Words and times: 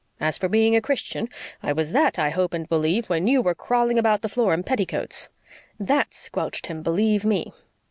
As 0.19 0.35
for 0.39 0.49
being 0.49 0.75
a 0.75 0.81
Christian, 0.81 1.29
I 1.61 1.73
was 1.73 1.91
that, 1.91 2.17
I 2.17 2.31
hope 2.31 2.55
and 2.55 2.67
believe, 2.67 3.07
when 3.07 3.27
you 3.27 3.39
were 3.39 3.53
crawling 3.53 3.99
about 3.99 4.23
the 4.23 4.29
floor 4.29 4.51
in 4.51 4.63
petticoats.' 4.63 5.29
THAT 5.79 6.11
squelched 6.15 6.65
him, 6.65 6.81
believe 6.81 7.23
ME. 7.23 7.53